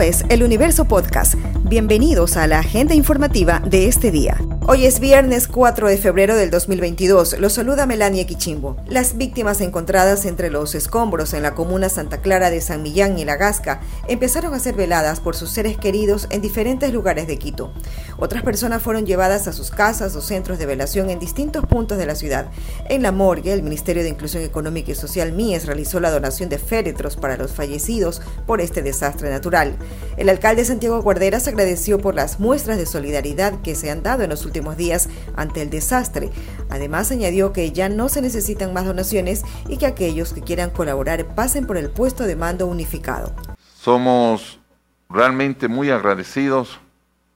Es 0.00 0.24
El 0.30 0.42
Universo 0.42 0.86
Podcast. 0.86 1.34
Bienvenidos 1.64 2.36
a 2.36 2.46
la 2.46 2.60
agenda 2.60 2.94
informativa 2.94 3.60
de 3.60 3.86
este 3.86 4.10
día. 4.10 4.36
Hoy 4.66 4.86
es 4.86 5.00
viernes 5.00 5.46
4 5.46 5.88
de 5.88 5.98
febrero 5.98 6.34
del 6.34 6.50
2022. 6.50 7.38
Los 7.38 7.52
saluda 7.52 7.84
Melania 7.84 8.26
Quichimbo. 8.26 8.76
Las 8.88 9.16
víctimas 9.16 9.60
encontradas 9.60 10.24
entre 10.24 10.50
los 10.50 10.74
escombros 10.74 11.34
en 11.34 11.42
la 11.42 11.54
comuna 11.54 11.88
Santa 11.88 12.20
Clara 12.20 12.50
de 12.50 12.60
San 12.60 12.82
Millán 12.82 13.18
y 13.18 13.24
La 13.24 13.36
Gasca 13.36 13.80
empezaron 14.08 14.54
a 14.54 14.60
ser 14.60 14.74
veladas 14.74 15.20
por 15.20 15.36
sus 15.36 15.50
seres 15.50 15.76
queridos 15.76 16.26
en 16.30 16.40
diferentes 16.40 16.92
lugares 16.92 17.26
de 17.26 17.38
Quito. 17.38 17.72
Otras 18.18 18.42
personas 18.42 18.82
fueron 18.82 19.06
llevadas 19.06 19.48
a 19.48 19.52
sus 19.52 19.70
casas 19.70 20.14
o 20.16 20.20
centros 20.20 20.58
de 20.58 20.66
velación 20.66 21.10
en 21.10 21.18
distintos 21.18 21.64
puntos 21.66 21.98
de 21.98 22.06
la 22.06 22.14
ciudad. 22.14 22.50
En 22.88 23.02
la 23.02 23.12
morgue, 23.12 23.52
el 23.52 23.62
Ministerio 23.62 24.02
de 24.02 24.08
Inclusión 24.08 24.42
Económica 24.42 24.92
y 24.92 24.94
Social 24.94 25.32
MIES 25.32 25.66
realizó 25.66 26.00
la 26.00 26.10
donación 26.10 26.48
de 26.48 26.58
féretros 26.58 27.16
para 27.16 27.36
los 27.36 27.52
fallecidos 27.52 28.22
por 28.46 28.60
este 28.60 28.82
desastre 28.82 29.30
natural. 29.30 29.76
El 30.16 30.28
alcalde 30.28 30.64
Santiago 30.64 31.00
Guarderas 31.02 31.48
agradeció 31.48 31.98
por 31.98 32.14
las 32.14 32.40
muestras 32.40 32.78
de 32.78 32.86
solidaridad 32.86 33.60
que 33.62 33.74
se 33.74 33.90
han 33.90 34.02
dado 34.02 34.22
en 34.22 34.30
los 34.30 34.44
últimos 34.44 34.76
días 34.76 35.08
ante 35.36 35.62
el 35.62 35.70
desastre. 35.70 36.30
Además, 36.70 37.10
añadió 37.10 37.52
que 37.52 37.72
ya 37.72 37.88
no 37.88 38.08
se 38.08 38.22
necesitan 38.22 38.72
más 38.72 38.84
donaciones 38.84 39.42
y 39.68 39.76
que 39.78 39.86
aquellos 39.86 40.32
que 40.32 40.42
quieran 40.42 40.70
colaborar 40.70 41.34
pasen 41.34 41.66
por 41.66 41.76
el 41.76 41.90
puesto 41.90 42.24
de 42.24 42.36
mando 42.36 42.66
unificado. 42.66 43.32
Somos 43.74 44.60
realmente 45.08 45.68
muy 45.68 45.90
agradecidos 45.90 46.80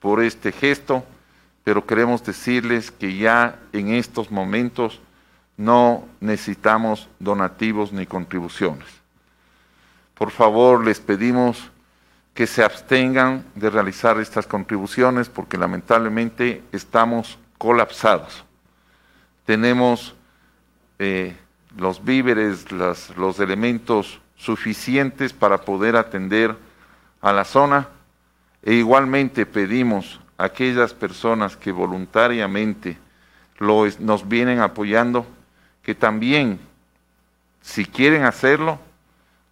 por 0.06 0.22
este 0.22 0.52
gesto, 0.52 1.04
pero 1.64 1.84
queremos 1.84 2.24
decirles 2.24 2.92
que 2.92 3.16
ya 3.16 3.58
en 3.72 3.88
estos 3.88 4.30
momentos 4.30 5.00
no 5.56 6.04
necesitamos 6.20 7.08
donativos 7.18 7.92
ni 7.92 8.06
contribuciones. 8.06 8.86
Por 10.14 10.30
favor, 10.30 10.84
les 10.84 11.00
pedimos 11.00 11.72
que 12.34 12.46
se 12.46 12.62
abstengan 12.62 13.44
de 13.56 13.68
realizar 13.68 14.20
estas 14.20 14.46
contribuciones 14.46 15.28
porque 15.28 15.58
lamentablemente 15.58 16.62
estamos 16.70 17.36
colapsados. 17.58 18.44
Tenemos 19.44 20.14
eh, 21.00 21.36
los 21.76 22.04
víveres, 22.04 22.70
los 22.70 23.40
elementos 23.40 24.20
suficientes 24.36 25.32
para 25.32 25.62
poder 25.62 25.96
atender 25.96 26.56
a 27.20 27.32
la 27.32 27.44
zona 27.44 27.88
e 28.66 28.74
igualmente 28.74 29.46
pedimos 29.46 30.20
a 30.36 30.46
aquellas 30.46 30.92
personas 30.92 31.56
que 31.56 31.70
voluntariamente 31.70 32.98
nos 33.60 34.28
vienen 34.28 34.58
apoyando 34.58 35.24
que 35.84 35.94
también, 35.94 36.58
si 37.62 37.84
quieren 37.86 38.24
hacerlo, 38.24 38.80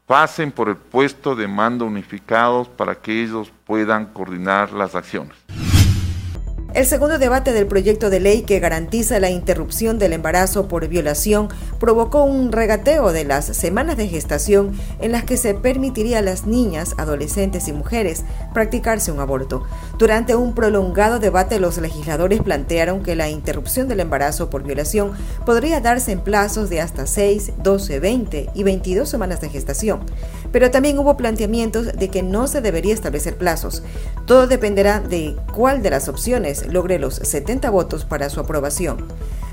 pasen 0.09 0.51
por 0.51 0.69
el 0.69 0.77
puesto 0.77 1.37
de 1.37 1.47
mando 1.47 1.87
unificados 1.87 2.69
para 2.69 2.97
que 2.97 3.23
ellos 3.23 3.53
puedan 3.65 4.06
coordinar 4.06 4.73
las 4.73 4.97
acciones. 4.97 5.37
El 6.75 6.86
segundo 6.86 7.20
debate 7.20 7.53
del 7.53 7.69
proyecto 7.69 8.11
de 8.11 8.19
ley 8.19 8.42
que 8.42 8.58
garantiza 8.58 9.20
la 9.20 9.30
interrupción 9.30 10.00
del 10.00 10.12
embarazo 10.12 10.67
por 10.67 10.89
violación 10.89 11.47
provocó 11.78 12.25
un 12.25 12.50
regateo 12.50 13.12
de 13.12 13.25
las 13.25 13.44
semanas 13.44 13.97
de 13.97 14.08
gestación 14.08 14.72
en 14.98 15.12
las 15.12 15.22
que 15.22 15.36
se 15.36 15.55
permitiría 15.55 16.19
a 16.19 16.22
las 16.22 16.48
niñas, 16.48 16.97
adolescentes 16.98 17.69
y 17.69 17.72
mujeres 17.72 18.25
practicarse 18.53 19.12
un 19.12 19.20
aborto. 19.20 19.62
Durante 19.98 20.34
un 20.34 20.53
prolongado 20.56 21.20
debate 21.20 21.61
los 21.61 21.78
legisladores 21.78 22.42
plantearon 22.42 23.05
que 23.05 23.14
la 23.14 23.31
interrupción 23.31 23.86
del 23.86 24.00
embarazo 24.00 24.50
por 24.50 24.64
violación 24.64 25.12
podría 25.47 25.81
darse 25.81 26.11
en 26.11 26.22
plazos 26.22 26.70
de 26.70 26.81
hasta 26.81 27.06
6, 27.06 27.53
12, 27.62 28.00
20 28.00 28.50
y 28.53 28.62
22 28.64 29.09
semanas 29.09 29.41
de 29.41 29.48
gestación. 29.48 30.00
Pero 30.50 30.72
también 30.72 30.98
hubo 30.98 31.16
planteamientos 31.16 31.92
de 31.92 32.09
que 32.09 32.25
no 32.25 32.48
se 32.48 32.61
debería 32.61 32.94
establecer 32.94 33.36
plazos. 33.36 33.84
Todo 34.27 34.48
dependerá 34.48 34.98
de 34.98 35.36
cuál 35.55 35.81
de 35.81 35.91
las 35.91 36.09
opciones 36.09 36.64
logre 36.67 36.99
los 36.99 37.15
70 37.15 37.71
votos 37.71 38.05
para 38.05 38.31
su 38.31 38.41
aprobación. 38.41 39.06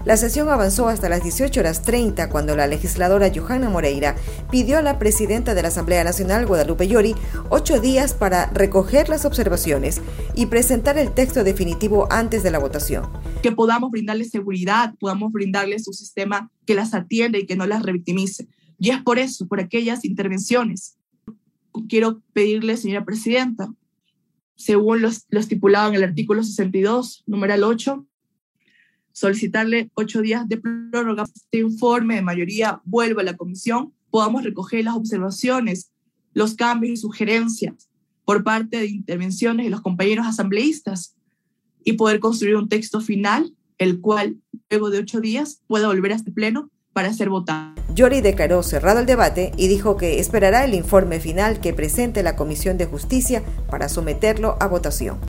La 0.04 0.18
sesión 0.18 0.50
avanzó 0.50 0.88
hasta 0.88 1.10
las 1.10 1.22
18 1.22 1.60
horas 1.60 1.84
30 1.84 2.30
cuando 2.30 2.56
la 2.56 2.66
legisladora 2.66 3.32
Johanna 3.34 3.70
Moreira 3.70 4.16
pidió 4.50 4.80
a 4.80 4.82
la 4.82 4.98
presidenta 4.98 5.54
de 5.54 5.62
la 5.62 5.68
Asamblea 5.68 6.04
Nacional, 6.04 6.48
Guadalupe 6.48 6.88
Llori, 6.88 7.14
ocho 7.50 7.80
días 7.80 8.16
para 8.16 8.48
recoger 8.48 9.10
las 9.10 9.26
observaciones 9.26 10.02
y 10.34 10.48
presentar 10.48 10.98
el 10.98 11.14
texto 11.14 11.44
definitivo 11.44 12.08
antes 12.10 12.42
de 12.42 12.50
la 12.50 12.58
votación. 12.58 13.10
Que 13.44 13.52
podamos 13.52 13.92
brindarles 13.92 14.32
seguridad, 14.32 14.96
podamos 15.00 15.32
brindarles 15.32 15.88
un 15.88 15.94
sistema 15.94 16.50
que 16.66 16.74
las 16.74 16.96
atienda 16.96 17.38
y 17.38 17.46
que 17.46 17.56
no 17.56 17.68
las 17.68 17.84
revictimice. 17.84 18.48
Y 18.80 18.90
es 18.90 19.04
por 19.04 19.20
eso, 19.20 19.48
por 19.48 19.60
aquellas 19.60 20.04
intervenciones. 20.04 20.98
Quiero 21.88 22.22
pedirle, 22.34 22.76
señora 22.76 23.06
presidenta, 23.06 23.72
según 24.64 25.02
lo 25.02 25.40
estipulado 25.40 25.90
en 25.90 25.96
el 25.96 26.04
artículo 26.04 26.44
62, 26.44 27.24
numeral 27.26 27.64
8, 27.64 28.06
solicitarle 29.12 29.90
ocho 29.96 30.22
días 30.22 30.48
de 30.48 30.58
prórroga. 30.58 31.24
Este 31.24 31.60
informe 31.60 32.16
de 32.16 32.22
mayoría 32.22 32.82
vuelva 32.86 33.22
a 33.22 33.26
la 33.26 33.38
comisión, 33.38 33.94
podamos 34.10 34.44
recoger 34.44 34.86
las 34.86 34.96
observaciones, 34.96 35.92
los 36.34 36.56
cambios 36.56 36.94
y 36.94 36.98
sugerencias 36.98 37.90
por 38.24 38.44
parte 38.44 38.78
de 38.78 38.88
intervenciones 38.88 39.66
de 39.66 39.72
los 39.72 39.82
compañeros 39.82 40.28
asambleístas 40.28 41.16
y 41.84 41.94
poder 41.94 42.20
construir 42.20 42.56
un 42.56 42.70
texto 42.70 43.02
final, 43.02 43.54
el 43.78 44.00
cual 44.00 44.38
luego 44.70 44.92
de 44.92 45.00
ocho 45.00 45.20
días 45.20 45.62
pueda 45.68 45.88
volver 45.88 46.12
a 46.12 46.16
este 46.16 46.32
pleno 46.32 46.70
para 46.94 47.14
ser 47.14 47.30
votado. 47.30 47.81
Yori 47.94 48.22
declaró 48.22 48.64
cerrado 48.64 49.00
el 49.00 49.06
debate 49.06 49.52
y 49.58 49.68
dijo 49.68 49.98
que 49.98 50.20
esperará 50.20 50.64
el 50.64 50.74
informe 50.74 51.20
final 51.20 51.60
que 51.60 51.74
presente 51.74 52.24
la 52.24 52.36
Comisión 52.36 52.78
de 52.78 52.86
Justicia 52.86 53.44
para 53.70 53.90
someterlo 53.90 54.58
a 54.60 54.68
votación. 54.68 55.20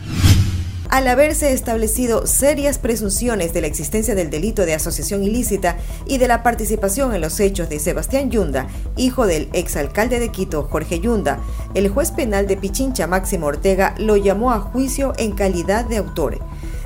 Al 0.92 1.08
haberse 1.08 1.54
establecido 1.54 2.26
serias 2.26 2.76
presunciones 2.76 3.54
de 3.54 3.62
la 3.62 3.66
existencia 3.66 4.14
del 4.14 4.28
delito 4.28 4.66
de 4.66 4.74
asociación 4.74 5.24
ilícita 5.24 5.78
y 6.06 6.18
de 6.18 6.28
la 6.28 6.42
participación 6.42 7.14
en 7.14 7.22
los 7.22 7.40
hechos 7.40 7.70
de 7.70 7.78
Sebastián 7.78 8.30
Yunda, 8.30 8.66
hijo 8.98 9.26
del 9.26 9.48
exalcalde 9.54 10.20
de 10.20 10.28
Quito, 10.28 10.64
Jorge 10.64 11.00
Yunda, 11.00 11.40
el 11.72 11.88
juez 11.88 12.10
penal 12.10 12.46
de 12.46 12.58
Pichincha, 12.58 13.06
Máximo 13.06 13.46
Ortega, 13.46 13.94
lo 13.96 14.18
llamó 14.18 14.52
a 14.52 14.60
juicio 14.60 15.14
en 15.16 15.32
calidad 15.32 15.86
de 15.86 15.96
autor. 15.96 16.40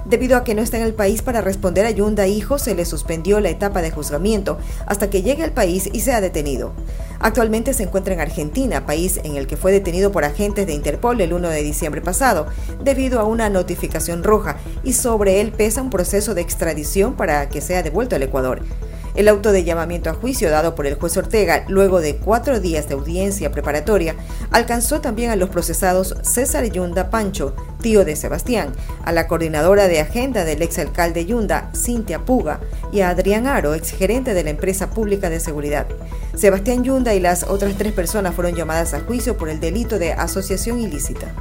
Debido 0.09 0.37
a 0.37 0.44
que 0.44 0.55
no 0.55 0.62
está 0.62 0.77
en 0.77 0.84
el 0.84 0.94
país 0.94 1.21
para 1.21 1.41
responder 1.41 1.84
a 1.84 1.91
Yunda 1.91 2.28
Hijo, 2.28 2.61
se 2.61 2.77
le 2.77 2.84
suspendió 2.84 3.41
la 3.41 3.49
etapa 3.49 3.83
de 3.83 3.91
juzgamiento 3.91 4.56
hasta 4.87 5.11
que 5.11 5.22
llegue 5.22 5.43
al 5.43 5.50
país 5.50 5.91
y 5.93 5.99
sea 5.99 6.21
detenido. 6.21 6.72
Actualmente 7.19 7.75
se 7.75 7.83
encuentra 7.83 8.15
en 8.15 8.21
Argentina, 8.21 8.87
país 8.87 9.19
en 9.25 9.37
el 9.37 9.49
que 9.49 9.56
fue 9.56 9.72
detenido 9.72 10.12
por 10.12 10.25
agentes 10.25 10.69
de 10.69 10.75
Interpol 10.75 11.21
el 11.21 11.33
1 11.33 11.49
de 11.49 11.62
diciembre 11.65 12.03
pasado, 12.03 12.47
debido 12.84 13.19
a 13.19 13.25
una 13.25 13.50
notificación 13.50 14.22
roja, 14.22 14.59
y 14.84 14.93
sobre 14.93 15.41
él 15.41 15.50
pesa 15.50 15.83
un 15.83 15.91
proceso 15.91 16.34
de 16.34 16.43
extradición 16.43 17.15
para 17.15 17.49
que 17.49 17.61
sea 17.61 17.83
devuelto 17.83 18.15
al 18.15 18.23
Ecuador. 18.23 18.62
El 19.16 19.28
auto 19.28 19.50
de 19.50 19.65
llamamiento 19.65 20.10
a 20.10 20.15
juicio 20.15 20.50
dado 20.50 20.75
por 20.75 20.87
el 20.87 20.97
juez 20.97 21.16
Ortega 21.16 21.65
luego 21.69 22.03
de 22.03 22.16
cuatro 22.16 22.60
días 22.60 22.87
de 22.87 22.94
audiencia 22.94 23.50
preparatoria 23.50 24.15
alcanzó 24.50 25.00
también 25.00 25.31
a 25.31 25.37
los 25.37 25.49
procesados 25.49 26.16
César 26.21 26.71
Yunda 26.71 27.09
Pancho, 27.09 27.56
tío 27.81 28.05
de 28.05 28.15
Sebastián, 28.15 28.75
a 29.06 29.12
la 29.12 29.26
coordinadora 29.26 29.88
de 29.88 30.00
agenda 30.00 30.44
del 30.44 30.60
exalcalde 30.60 31.25
Yunda, 31.25 31.71
Cintia 31.75 32.26
Puga, 32.26 32.60
y 32.93 33.00
a 33.00 33.09
Adrián 33.09 33.47
Aro, 33.47 33.72
exgerente 33.72 34.34
de 34.34 34.44
la 34.44 34.50
empresa 34.50 34.91
pública 34.91 35.31
de 35.31 35.41
seguridad. 35.41 35.87
Sebastián 36.34 36.84
Yunda 36.84 37.15
y 37.15 37.21
las 37.21 37.44
otras 37.44 37.75
tres 37.78 37.94
personas 37.94 38.34
fueron 38.34 38.55
llamadas 38.55 38.93
a 38.93 39.00
juicio 39.00 39.38
por 39.38 39.49
el 39.49 39.60
delito 39.60 39.99
de 39.99 40.12
asociación 40.12 40.78
ilícita. 40.78 41.32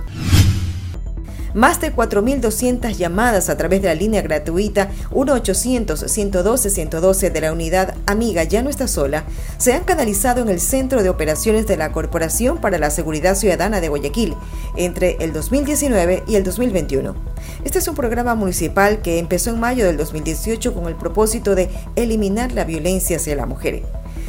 Más 1.55 1.79
de 1.79 1.95
4.200 1.95 2.97
llamadas 2.97 3.49
a 3.49 3.55
través 3.55 3.81
de 3.81 3.87
la 3.87 3.95
línea 3.95 4.21
gratuita 4.21 4.89
1-800-112-112 5.11 7.31
de 7.31 7.39
la 7.39 7.53
unidad 7.53 7.95
Amiga 8.07 8.43
Ya 8.43 8.61
no 8.61 8.69
está 8.69 8.89
sola 8.89 9.23
se 9.57 9.71
han 9.71 9.85
canalizado 9.85 10.41
en 10.41 10.49
el 10.49 10.59
Centro 10.59 11.01
de 11.01 11.07
Operaciones 11.07 11.65
de 11.65 11.77
la 11.77 11.93
Corporación 11.93 12.59
para 12.59 12.77
la 12.77 12.89
Seguridad 12.89 13.35
Ciudadana 13.35 13.79
de 13.79 13.87
Guayaquil 13.87 14.35
entre 14.75 15.15
el 15.21 15.31
2019 15.31 16.23
y 16.27 16.35
el 16.35 16.43
2021. 16.43 17.15
Este 17.63 17.79
es 17.79 17.87
un 17.87 17.95
programa 17.95 18.35
municipal 18.35 19.01
que 19.01 19.17
empezó 19.17 19.51
en 19.51 19.61
mayo 19.61 19.85
del 19.85 19.95
2018 19.95 20.73
con 20.73 20.87
el 20.87 20.95
propósito 20.95 21.55
de 21.55 21.69
eliminar 21.95 22.51
la 22.51 22.65
violencia 22.65 23.15
hacia 23.15 23.37
la 23.37 23.45
mujer. 23.45 23.83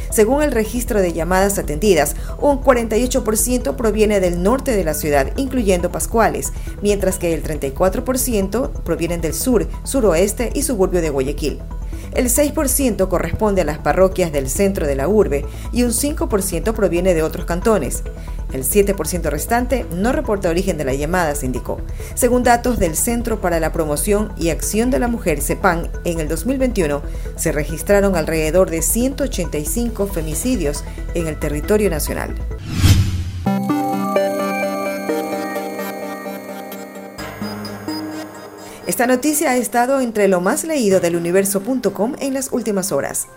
Según 0.09 0.43
el 0.43 0.51
registro 0.51 1.01
de 1.01 1.13
llamadas 1.13 1.57
atendidas, 1.57 2.15
un 2.39 2.61
48% 2.61 3.75
proviene 3.75 4.19
del 4.19 4.41
norte 4.41 4.75
de 4.75 4.83
la 4.83 4.93
ciudad, 4.93 5.31
incluyendo 5.37 5.91
Pascuales, 5.91 6.53
mientras 6.81 7.17
que 7.17 7.33
el 7.33 7.43
34% 7.43 8.71
provienen 8.83 9.21
del 9.21 9.33
sur, 9.33 9.67
suroeste 9.83 10.51
y 10.53 10.63
suburbio 10.63 11.01
de 11.01 11.09
Guayaquil. 11.09 11.59
El 12.13 12.29
6% 12.29 13.07
corresponde 13.09 13.61
a 13.61 13.65
las 13.65 13.79
parroquias 13.79 14.31
del 14.31 14.49
centro 14.49 14.87
de 14.87 14.95
la 14.95 15.07
urbe 15.07 15.45
y 15.71 15.83
un 15.83 15.91
5% 15.91 16.73
proviene 16.73 17.13
de 17.13 17.21
otros 17.21 17.45
cantones. 17.45 18.03
El 18.53 18.63
7% 18.63 19.29
restante 19.29 19.85
no 19.93 20.11
reporta 20.11 20.49
origen 20.49 20.77
de 20.77 20.85
la 20.85 20.93
llamada, 20.93 21.35
se 21.35 21.45
indicó. 21.45 21.81
Según 22.15 22.43
datos 22.43 22.79
del 22.79 22.95
Centro 22.95 23.41
para 23.41 23.59
la 23.59 23.73
Promoción 23.73 24.31
y 24.37 24.49
Acción 24.49 24.89
de 24.89 24.99
la 24.99 25.07
Mujer, 25.07 25.41
CEPAN, 25.41 25.89
en 26.05 26.19
el 26.19 26.27
2021 26.27 27.01
se 27.35 27.51
registraron 27.51 28.15
alrededor 28.15 28.69
de 28.69 28.81
185 28.81 30.07
femicidios 30.07 30.83
en 31.13 31.27
el 31.27 31.37
territorio 31.37 31.89
nacional. 31.89 32.35
Esta 38.87 39.05
noticia 39.05 39.51
ha 39.51 39.57
estado 39.57 39.99
entre 39.99 40.29
lo 40.29 40.39
más 40.39 40.63
leído 40.63 41.01
del 41.01 41.17
universo.com 41.17 42.15
en 42.19 42.33
las 42.33 42.53
últimas 42.53 42.93
horas. 42.93 43.27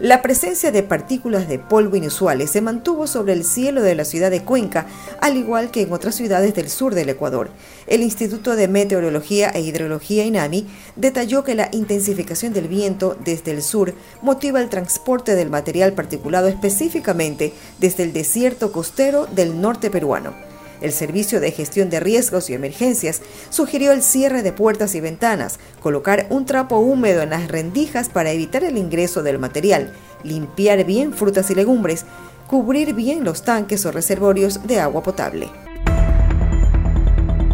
La 0.00 0.22
presencia 0.22 0.72
de 0.72 0.82
partículas 0.82 1.46
de 1.46 1.58
polvo 1.58 1.94
inusuales 1.94 2.50
se 2.50 2.62
mantuvo 2.62 3.06
sobre 3.06 3.34
el 3.34 3.44
cielo 3.44 3.82
de 3.82 3.94
la 3.94 4.06
ciudad 4.06 4.30
de 4.30 4.42
Cuenca, 4.42 4.86
al 5.20 5.36
igual 5.36 5.70
que 5.70 5.82
en 5.82 5.92
otras 5.92 6.14
ciudades 6.14 6.54
del 6.54 6.70
sur 6.70 6.94
del 6.94 7.10
Ecuador. 7.10 7.50
El 7.86 8.00
Instituto 8.00 8.56
de 8.56 8.66
Meteorología 8.66 9.50
e 9.50 9.60
Hidrología 9.60 10.24
INAMI 10.24 10.66
detalló 10.96 11.44
que 11.44 11.54
la 11.54 11.68
intensificación 11.72 12.54
del 12.54 12.66
viento 12.66 13.14
desde 13.22 13.50
el 13.50 13.60
sur 13.60 13.92
motiva 14.22 14.62
el 14.62 14.70
transporte 14.70 15.34
del 15.34 15.50
material 15.50 15.92
particulado 15.92 16.48
específicamente 16.48 17.52
desde 17.78 18.04
el 18.04 18.14
desierto 18.14 18.72
costero 18.72 19.26
del 19.26 19.60
norte 19.60 19.90
peruano. 19.90 20.49
El 20.80 20.92
Servicio 20.92 21.40
de 21.40 21.52
Gestión 21.52 21.90
de 21.90 22.00
Riesgos 22.00 22.50
y 22.50 22.54
Emergencias 22.54 23.20
sugirió 23.50 23.92
el 23.92 24.02
cierre 24.02 24.42
de 24.42 24.52
puertas 24.52 24.94
y 24.94 25.00
ventanas, 25.00 25.58
colocar 25.80 26.26
un 26.30 26.46
trapo 26.46 26.78
húmedo 26.78 27.22
en 27.22 27.30
las 27.30 27.48
rendijas 27.48 28.08
para 28.08 28.30
evitar 28.30 28.64
el 28.64 28.76
ingreso 28.76 29.22
del 29.22 29.38
material, 29.38 29.92
limpiar 30.22 30.84
bien 30.84 31.12
frutas 31.12 31.50
y 31.50 31.54
legumbres, 31.54 32.04
cubrir 32.46 32.94
bien 32.94 33.24
los 33.24 33.42
tanques 33.42 33.84
o 33.86 33.92
reservorios 33.92 34.66
de 34.66 34.80
agua 34.80 35.02
potable. 35.02 35.48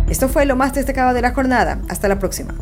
Esto 0.08 0.28
fue 0.28 0.46
lo 0.46 0.56
más 0.56 0.72
destacado 0.72 1.12
de 1.12 1.20
la 1.20 1.34
jornada. 1.34 1.80
Hasta 1.88 2.08
la 2.08 2.18
próxima. 2.18 2.54